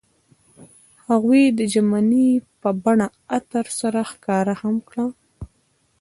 هغوی 1.07 1.43
د 1.57 1.59
ژمنې 1.73 2.27
په 2.61 2.69
بڼه 2.83 3.07
عطر 3.37 3.65
سره 3.79 3.99
ښکاره 4.11 4.55
هم 4.61 4.75
کړه. 4.89 5.05